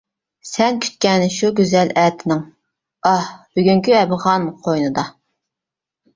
سەن 0.51 0.77
كۈتكەن 0.85 1.25
شۇ 1.35 1.51
گۈزەل 1.59 1.91
ئەتىنىڭ، 2.05 2.41
ئاھ! 3.11 3.29
بۈگۈنكى 3.59 3.95
ئەپغان 4.01 4.51
قوينىدا. 4.67 5.07